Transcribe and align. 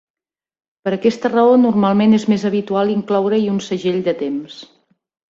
Per 0.87 0.91
aquesta 0.95 1.29
raó, 1.33 1.51
normalment 1.65 2.15
és 2.17 2.25
mes 2.33 2.45
habitual 2.49 2.93
incloure-hi 2.93 3.45
un 3.57 3.59
segell 3.67 4.01
de 4.09 4.15
temps. 4.23 4.57